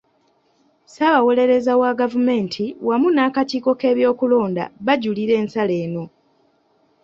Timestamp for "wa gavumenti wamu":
1.81-3.09